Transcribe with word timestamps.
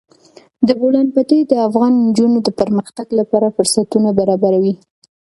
د 0.67 0.69
بولان 0.79 1.07
پټي 1.15 1.39
د 1.45 1.53
افغان 1.67 1.93
نجونو 2.07 2.37
د 2.43 2.49
پرمختګ 2.59 3.07
لپاره 3.19 3.53
فرصتونه 3.55 4.09
برابروي. 4.19 4.73